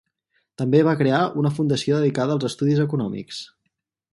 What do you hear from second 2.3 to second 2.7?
als